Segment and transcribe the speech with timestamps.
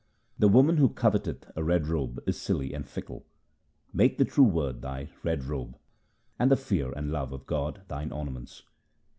[0.39, 3.23] The woman who coveteth a red robe is silly and fickle.
[3.93, 5.77] Make the true Word thy red robe,
[6.39, 8.63] and the fear and love of God thine ornaments.